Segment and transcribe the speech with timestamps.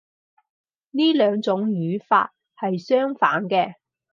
[0.89, 3.75] 呢兩種語法係相反嘅